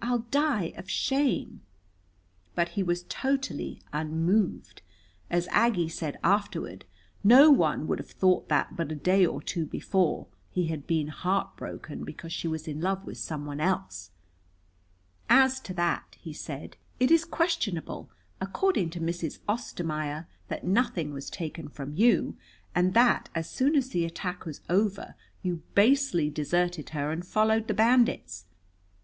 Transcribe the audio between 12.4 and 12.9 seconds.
was in